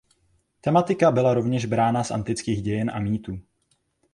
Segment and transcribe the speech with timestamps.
[0.61, 3.39] Tematika byla rovněž brána z antických dějin a mýtů.